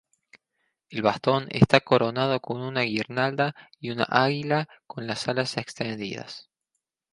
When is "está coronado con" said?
1.51-2.59